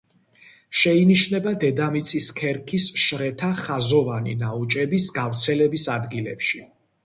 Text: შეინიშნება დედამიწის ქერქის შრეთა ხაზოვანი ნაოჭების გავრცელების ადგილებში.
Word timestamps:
შეინიშნება 0.77 1.53
დედამიწის 1.63 2.31
ქერქის 2.41 2.89
შრეთა 3.03 3.53
ხაზოვანი 3.61 4.37
ნაოჭების 4.43 5.09
გავრცელების 5.23 5.89
ადგილებში. 6.01 6.69